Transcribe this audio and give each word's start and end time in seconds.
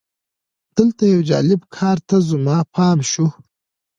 دلته 0.77 1.03
یو 1.13 1.21
جالب 1.29 1.61
کار 1.75 1.97
ته 2.07 2.15
زما 2.29 2.57
پام 2.75 2.97
شو. 3.11 3.25